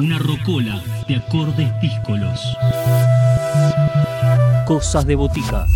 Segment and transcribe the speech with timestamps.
[0.00, 2.56] Una rocola de acordes díscolos.
[4.66, 5.66] Cosas de botica.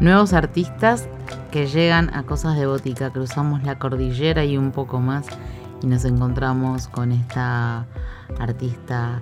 [0.00, 1.10] Nuevos artistas
[1.50, 3.10] que llegan a Cosas de Botica.
[3.10, 5.26] Cruzamos la cordillera y un poco más
[5.82, 7.84] y nos encontramos con esta
[8.38, 9.20] artista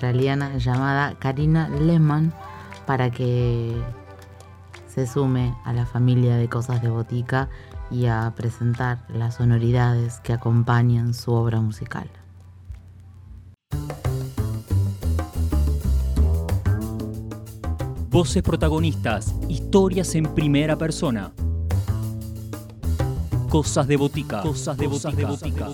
[0.00, 2.32] chileno-australiana llamada Karina Lehmann
[2.86, 3.76] para que
[4.88, 7.48] se sume a la familia de Cosas de Botica
[7.90, 12.08] y a presentar las sonoridades que acompañan su obra musical.
[18.10, 21.30] Voces protagonistas, historias en primera persona.
[23.48, 24.42] Cosas de botica.
[24.42, 25.68] Cosas de botica.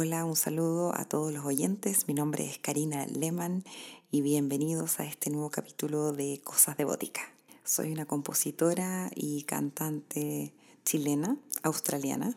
[0.00, 2.06] Hola, un saludo a todos los oyentes.
[2.06, 3.64] Mi nombre es Karina Lehmann
[4.12, 7.22] y bienvenidos a este nuevo capítulo de Cosas de Botica.
[7.64, 10.52] Soy una compositora y cantante
[10.84, 12.36] chilena, australiana.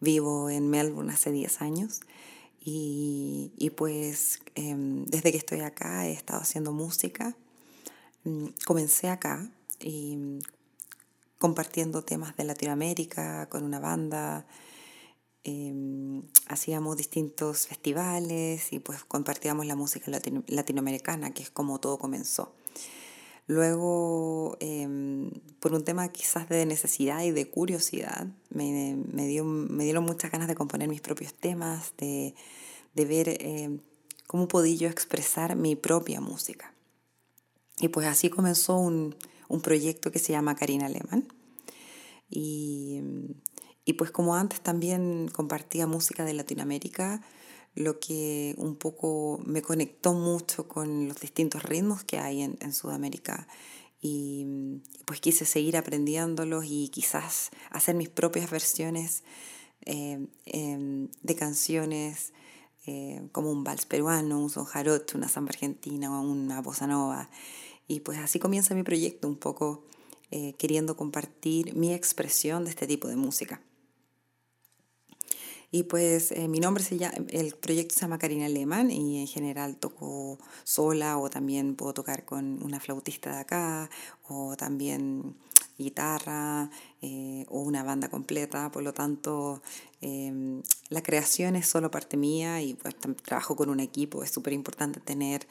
[0.00, 2.00] Vivo en Melbourne hace 10 años
[2.60, 7.36] y, pues em, desde que estoy acá he estado haciendo música.
[8.24, 9.48] Mm, comencé acá
[9.78, 10.40] y
[11.38, 14.44] compartiendo temas de Latinoamérica con una banda.
[15.48, 20.10] Em, hacíamos distintos festivales y pues compartíamos la música
[20.48, 22.52] latinoamericana, que es como todo comenzó.
[23.46, 25.30] Luego, em,
[25.60, 30.32] por un tema quizás de necesidad y de curiosidad, me, me, dio, me dieron muchas
[30.32, 32.34] ganas de componer mis propios temas, de,
[32.96, 33.78] de ver em,
[34.26, 36.74] cómo podía yo expresar mi propia música.
[37.78, 39.14] Y pues así comenzó un,
[39.48, 41.28] un proyecto que se llama Karina Alemán.
[42.28, 43.00] Y,
[43.86, 47.22] y pues como antes también compartía música de Latinoamérica,
[47.74, 52.72] lo que un poco me conectó mucho con los distintos ritmos que hay en, en
[52.72, 53.46] Sudamérica
[54.00, 59.22] y pues quise seguir aprendiéndolos y quizás hacer mis propias versiones
[59.82, 62.32] eh, em, de canciones
[62.86, 67.30] eh, como un vals peruano, un son jarocho, una samba argentina, una bossa nova.
[67.86, 69.84] Y pues así comienza mi proyecto, un poco
[70.32, 73.60] eh, queriendo compartir mi expresión de este tipo de música.
[75.76, 79.26] Y pues eh, mi nombre se llama, el proyecto se llama Karina Lehmann y en
[79.26, 83.90] general toco sola o también puedo tocar con una flautista de acá
[84.26, 85.36] o también
[85.76, 86.70] guitarra
[87.02, 88.72] eh, o una banda completa.
[88.72, 89.60] Por lo tanto,
[90.00, 94.22] em, la creación es solo parte mía y pues trabajo con un equipo.
[94.22, 95.46] Es súper importante tener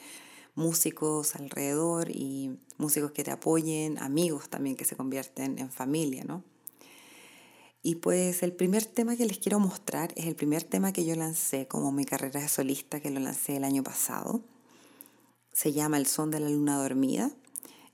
[0.56, 6.55] músicos alrededor y músicos que te apoyen, amigos también que se convierten en familia, ¿no?
[7.88, 11.14] Y pues el primer tema que les quiero mostrar es el primer tema que yo
[11.14, 14.42] lancé como mi carrera de solista, que lo lancé el año pasado.
[15.52, 17.30] Se llama El son de la luna dormida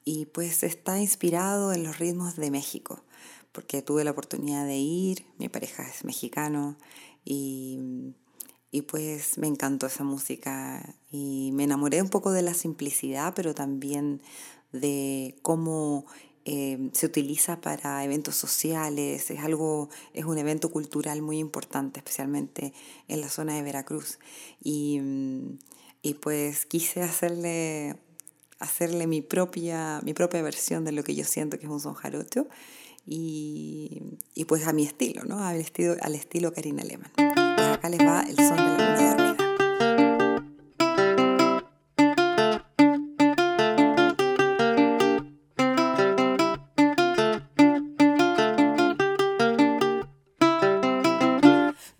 [0.06, 3.04] y pues está inspirado en los ritmos de México,
[3.52, 6.78] porque tuve la oportunidad de ir, mi pareja es mexicano
[7.26, 8.14] y,
[8.72, 13.54] y pues me encantó esa música y me enamoré un poco de la simplicidad, pero
[13.54, 14.22] también
[14.72, 16.06] de cómo
[16.46, 22.74] eh, se utiliza para eventos sociales, es algo, es un evento cultural muy importante, especialmente
[23.08, 24.20] en la zona de Veracruz.
[24.64, 25.60] Y, mm,
[26.02, 27.96] y pues quise hacerle,
[28.60, 31.94] hacerle mi, propia, mi propia versión de lo que yo siento que es un son
[31.94, 32.48] jarocho
[33.06, 34.02] y,
[34.34, 35.44] y pues a mi estilo, ¿no?
[35.44, 37.12] Al estilo, al estilo Karina Lehmann.
[37.16, 39.41] Pues acá les va el son de la luna dormida.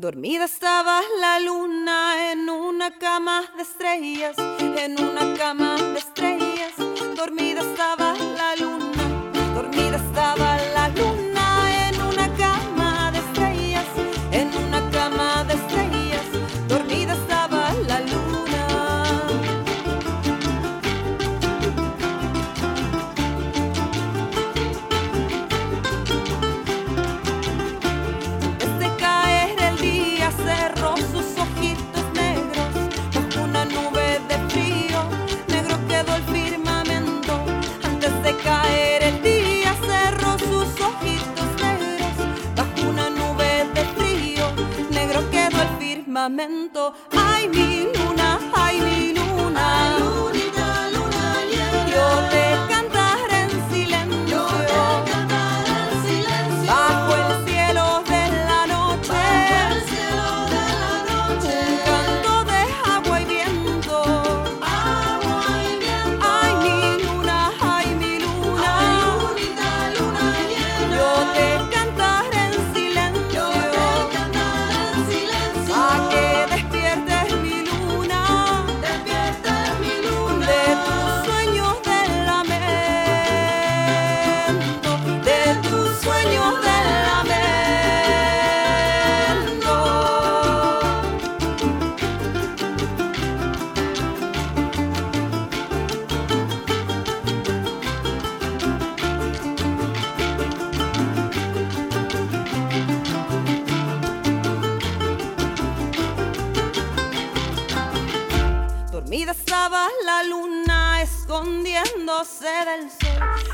[0.02, 6.74] Dormida estaba la luna en una cama de estrellas, en una cama de estrellas.
[7.16, 9.04] Dormida estaba la luna,
[9.54, 10.51] dormida estaba
[46.22, 46.94] firmamento.
[47.12, 47.81] Ay mi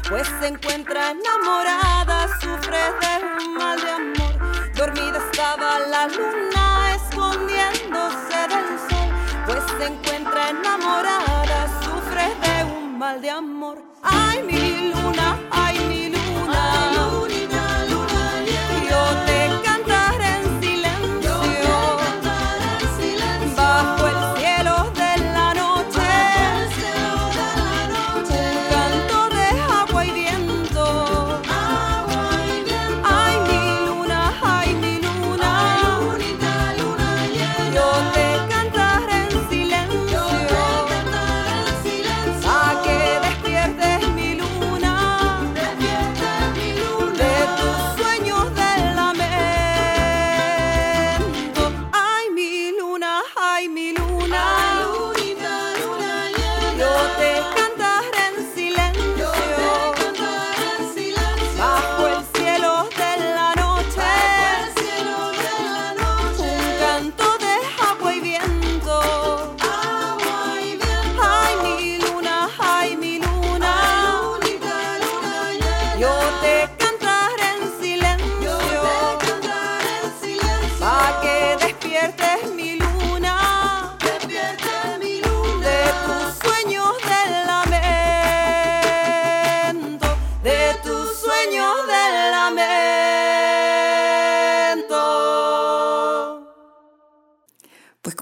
[0.10, 4.74] pues se encuentra enamorada, sufre de un mal de amor.
[4.74, 9.10] Dormida estaba la luna escondiéndose del sol,
[9.46, 11.07] pues se encuentra enamorada,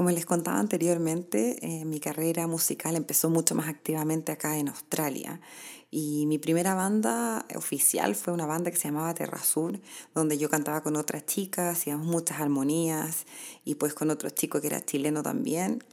[0.05, 5.41] como les contaba anteriormente, eh, mi carrera musical empezó mucho más activamente acá en Australia.
[5.89, 9.81] Y mi primera banda oficial fue una banda que se llamaba Terra Sur,
[10.13, 13.25] donde yo cantaba con otras chicas, hacíamos muchas armonías
[13.63, 15.83] y pues con otro chico que era chileno también.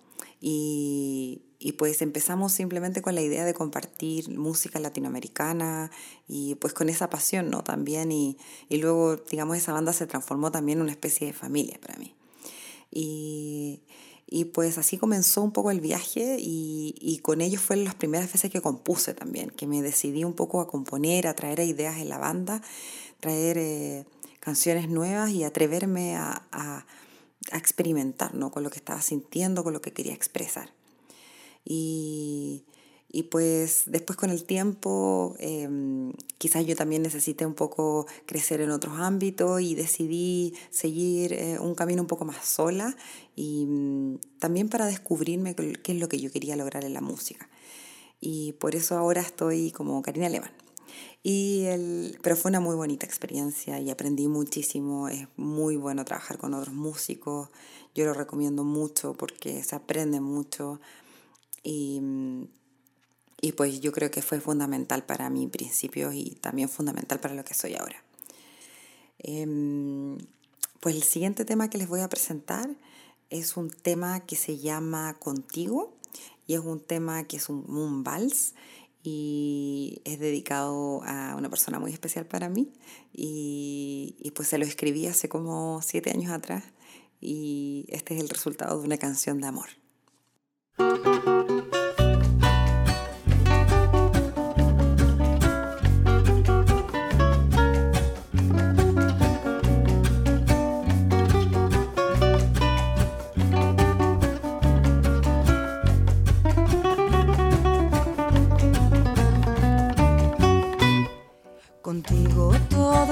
[0.43, 5.91] Y, y pues empezamos simplemente con la idea de compartir música latinoamericana
[6.29, 7.64] y pues con esa pasión, ¿no?
[7.64, 8.37] También y,
[8.69, 12.14] y luego, digamos, esa banda se transformó también en una especie de familia para mí.
[12.93, 13.81] Y,
[14.32, 18.32] y pues así comenzó un poco el viaje y, y con ellos fueron las primeras
[18.32, 22.08] veces que compuse también, que me decidí un poco a componer, a traer ideas en
[22.08, 22.62] la banda,
[23.20, 24.06] traer eh,
[24.40, 26.87] canciones nuevas y atreverme a, a,
[27.50, 28.50] a experimentar ¿no?
[28.50, 30.73] con lo que estaba sintiendo, con lo que quería expresar.
[31.67, 32.64] Y,
[33.14, 35.69] y pues después con el tiempo, eh,
[36.38, 41.75] quizás yo también necesité un poco crecer en otros ámbitos y decidí seguir eh, un
[41.75, 42.97] camino un poco más sola
[43.37, 47.50] y mm, también para descubrirme qué es lo que yo quería lograr en la música.
[48.19, 50.52] Y por eso ahora estoy como Karina Levan.
[51.23, 55.09] Y el, pero fue una muy bonita experiencia y aprendí muchísimo.
[55.09, 57.50] Es muy bueno trabajar con otros músicos.
[57.95, 60.81] Yo lo recomiendo mucho porque se aprende mucho.
[61.62, 62.00] Y,
[63.42, 67.44] y pues yo creo que fue fundamental para mi principio y también fundamental para lo
[67.44, 68.02] que soy ahora.
[69.18, 70.16] Eh,
[70.80, 72.70] pues el siguiente tema que les voy a presentar
[73.30, 75.92] es un tema que se llama Contigo
[76.46, 78.54] y es un tema que es un, un vals
[79.02, 82.72] y es dedicado a una persona muy especial para mí
[83.12, 86.62] y, y, pues se lo escribí hace como siete años atrás
[87.20, 89.68] y este es el resultado de una canción de amor.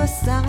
[0.00, 0.39] Todo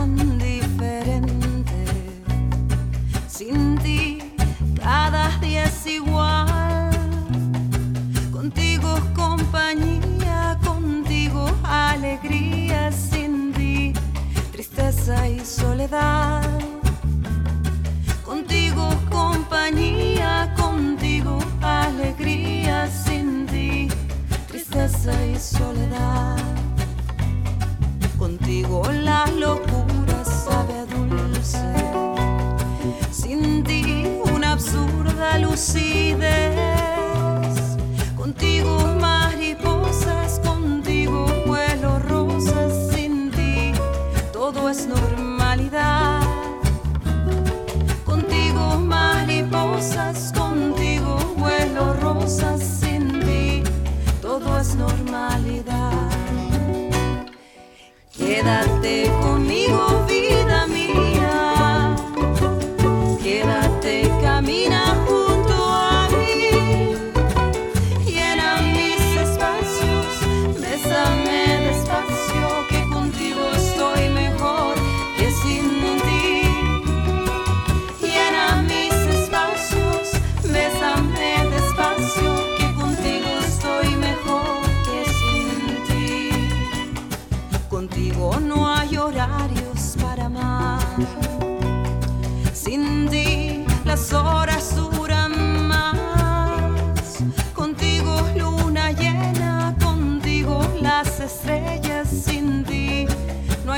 [58.41, 59.40] Quédate conmigo,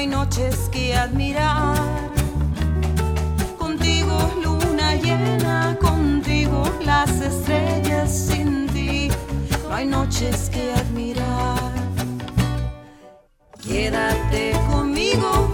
[0.03, 1.77] hay noches que admirar.
[3.57, 8.11] Contigo luna llena, contigo las estrellas.
[8.11, 9.09] Sin ti
[9.69, 11.71] no hay noches que admirar.
[13.65, 15.49] Quédate conmigo,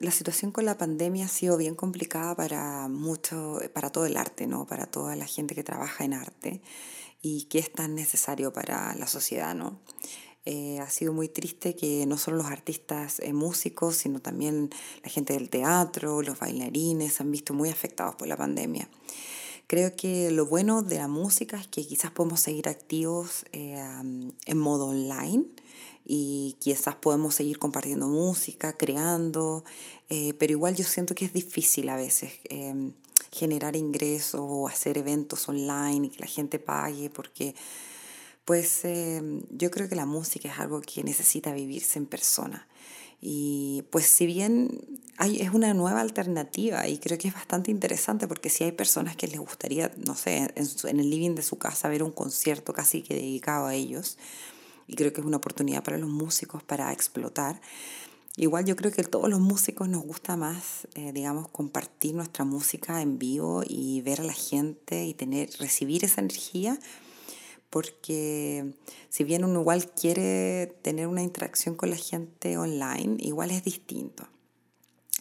[0.00, 4.46] la, situación con la pandemia ha sido bien complicada para mucho, para todo el arte,
[4.46, 4.66] ¿no?
[4.66, 6.60] Para toda la gente que trabaja en arte
[7.22, 9.80] y que es tan necesario para la sociedad, ¿no?
[10.44, 14.70] Eh, ha sido muy triste que no solo los artistas eh, músicos, sino también
[15.02, 18.88] la gente del teatro, los bailarines, se han visto muy afectados por la pandemia.
[19.66, 23.82] Creo que lo bueno de la música es que quizás podemos seguir activos eh,
[24.46, 25.46] en modo online
[26.06, 29.64] y quizás podemos seguir compartiendo música, creando,
[30.08, 32.92] eh, pero igual yo siento que es difícil a veces em,
[33.32, 37.56] generar ingresos o hacer eventos online y que la gente pague porque
[38.44, 42.68] pues em, yo creo que la música es algo que necesita vivirse en persona.
[43.20, 48.50] Y pues si bien es una nueva alternativa y creo que es bastante interesante porque
[48.50, 52.04] si hay personas que les gustaría, no sé, en el living de su casa ver
[52.04, 54.18] un concierto casi que dedicado a ellos,
[54.86, 57.60] y creo que es una oportunidad para los músicos para explotar.
[58.36, 63.00] Igual yo creo que todos los músicos nos gusta más, eh, digamos, compartir nuestra música
[63.00, 66.78] en vivo y ver a la gente y tener, recibir esa energía
[67.70, 68.74] porque
[69.10, 74.26] si bien uno igual quiere tener una interacción con la gente online, igual es distinto.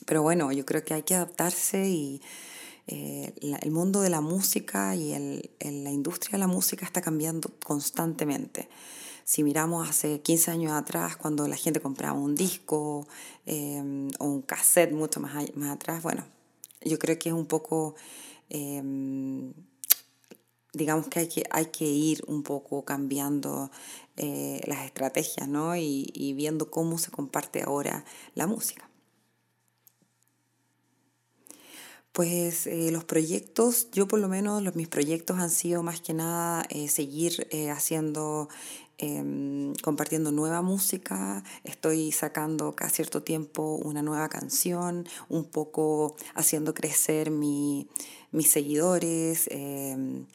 [0.06, 2.22] Pero bueno, yo creo que hay que adaptarse y
[2.88, 6.86] eh, la- el mundo de la música y el, el- la industria de la música
[6.86, 8.70] está cambiando constantemente.
[9.26, 13.08] Si miramos hace 15 años atrás, cuando la gente compraba un disco
[13.46, 13.82] eh,
[14.20, 16.24] o un cassette mucho más, más atrás, bueno,
[16.82, 17.96] yo creo que es un poco...
[18.50, 19.52] em,
[20.74, 23.72] digamos que hay que, hay que ir un poco cambiando
[24.18, 25.76] eh, las estrategias, ¿no?
[25.76, 28.06] Y, viendo cómo se comparte ahora
[28.36, 28.90] la música.
[32.12, 36.14] Pues eh, los proyectos, yo por lo menos los, mis proyectos han sido más que
[36.14, 38.48] nada eh, seguir eh, haciendo,
[38.98, 41.44] em, compartiendo nueva música.
[41.64, 47.88] Estoy sacando cada cierto tiempo una nueva canción, un poco haciendo crecer mi,
[48.32, 49.48] mis seguidores.
[49.52, 50.26] em,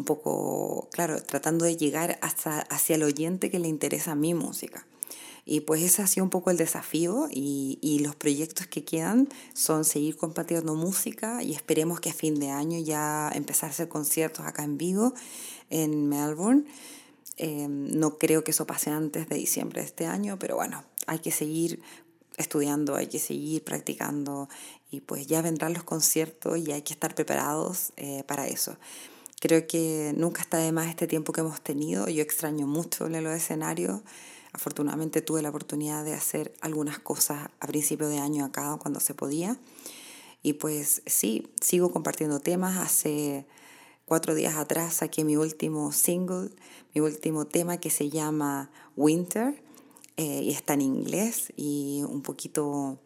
[0.00, 4.86] un poco, claro, tratando de llegar hasta hacia el oyente que le interesa mi música.
[5.44, 9.28] Y pues ese ha sido un poco el desafío y, y los proyectos que quedan
[9.54, 13.88] son seguir compartiendo música y esperemos que a fin de año ya empezar a hacer
[13.88, 15.14] conciertos acá en Vigo,
[15.70, 16.64] en Melbourne.
[17.42, 21.20] Eh, no creo que eso pase antes de diciembre de este año, pero bueno, hay
[21.20, 21.80] que seguir
[22.36, 24.50] estudiando, hay que seguir practicando
[24.90, 28.76] y pues ya vendrán los conciertos y hay que estar preparados eh, para eso.
[29.40, 32.08] Creo que nunca está de más este tiempo que hemos tenido.
[32.08, 34.02] Yo extraño mucho los escenarios.
[34.52, 39.14] Afortunadamente tuve la oportunidad de hacer algunas cosas a principio de año acá cuando se
[39.14, 39.56] podía.
[40.42, 42.76] Y pues sí, sigo compartiendo temas.
[42.76, 43.46] Hace
[44.10, 46.50] cuatro días atrás saqué mi último single,
[46.96, 49.62] mi último tema que se llama Winter
[50.16, 52.98] eh, y está en inglés y un poquito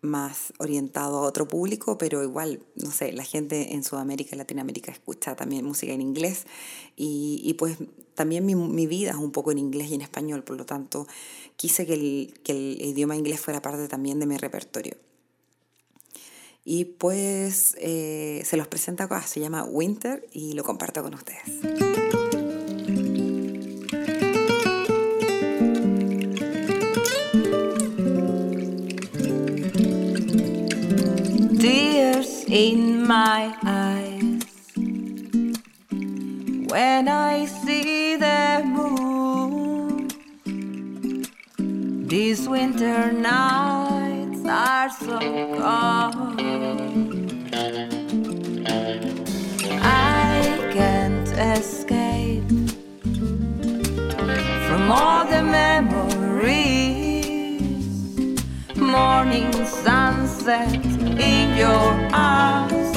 [0.00, 4.92] más orientado a otro público, pero igual, no sé, la gente en Sudamérica y Latinoamérica
[4.92, 6.46] escucha también música en inglés
[6.94, 7.76] y, y pues
[8.14, 11.08] también mi, mi, vida es un poco en inglés y en español, por lo tanto
[11.56, 14.94] quise que el, que el idioma inglés fuera parte también de mi repertorio.
[16.64, 21.44] Y pues eh, se los presento acá, se llama Winter y lo comparto con ustedes.
[32.54, 34.44] in my eyes
[36.70, 40.08] when I see the moon.
[42.06, 44.03] These winter nights
[44.44, 46.38] so cold.
[49.80, 52.48] I can't escape
[54.66, 56.34] from all the memories
[58.76, 62.93] morning sunset in your eyes.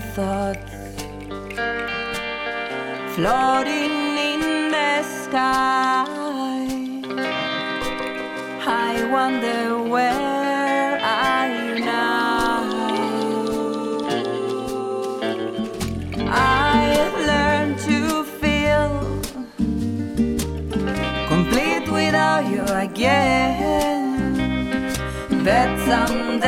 [0.00, 0.72] Thoughts
[3.14, 6.04] floating in the sky.
[8.66, 12.62] I wonder where are you now?
[16.30, 18.90] I've learned to feel
[21.28, 23.34] complete without you again.
[25.44, 26.40] But some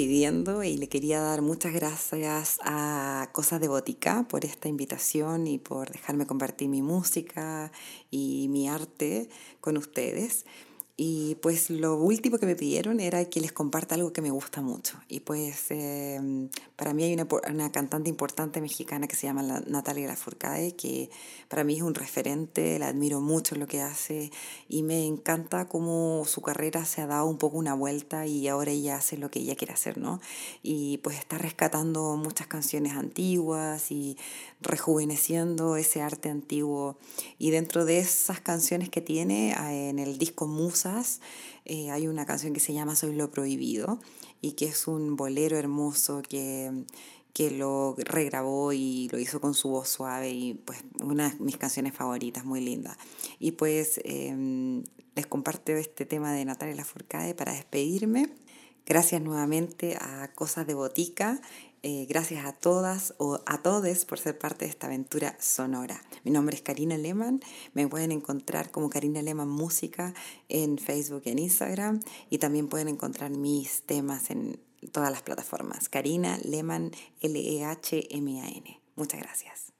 [0.00, 3.68] despidiendo y le quería dar muchas gracias a Cosas de
[4.26, 7.70] por esta invitación y por dejarme compartir mi música
[8.10, 9.28] y mi arte
[9.60, 10.46] con ustedes.
[11.02, 14.60] Y pues lo último que me pidieron era que les comparta algo que me gusta
[14.60, 14.98] mucho.
[15.08, 16.20] Y pues eh,
[16.76, 21.08] para mí hay una, una, cantante importante mexicana que se llama Natalia Lafourcade, que
[21.48, 24.30] para mí es un referente, la admiro mucho en lo que hace
[24.68, 28.70] y me encanta cómo su carrera se ha dado un poco una vuelta y ahora
[28.70, 30.20] ella hace lo que ella quiere hacer, ¿no?
[30.62, 34.18] Y pues está rescatando muchas canciones antiguas y
[34.60, 36.98] rejuveneciendo ese arte antiguo.
[37.38, 40.46] Y dentro de esas canciones que tiene eh, en el disco
[40.90, 41.20] Musas,
[41.64, 44.00] eh, hay una canción que se llama Soy lo prohibido
[44.40, 46.84] y que es un bolero hermoso que,
[47.32, 51.56] que lo regrabó y lo hizo con su voz suave y pues una de mis
[51.56, 52.96] canciones favoritas, muy linda.
[53.38, 58.28] Y pues em, les comparto este tema de Natalia Lafourcade para despedirme.
[58.86, 61.40] Gracias nuevamente a Cosas de Botica
[61.82, 66.02] eh, gracias a todas o a todos por ser parte de esta aventura sonora.
[66.24, 67.40] Mi nombre es Karina Lehmann.
[67.74, 70.12] Me pueden encontrar como Karina Lehmann Música
[70.48, 72.00] en Facebook y en Instagram.
[72.28, 74.60] Y también pueden encontrar mis temas en
[74.92, 75.88] todas las plataformas.
[75.88, 76.90] Karina Lehmann,
[77.20, 78.80] L-E-H-M-A-N.
[78.96, 79.79] Muchas gracias.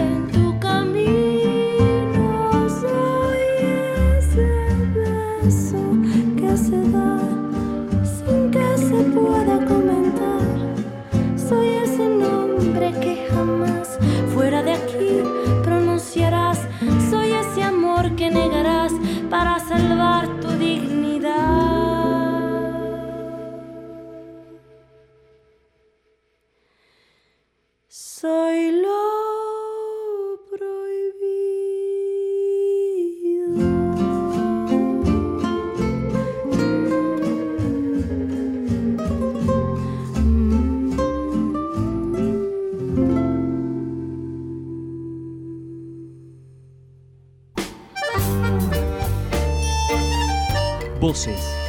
[28.21, 29.11] Soy lo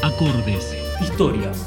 [0.03, 1.67] acordes, historias.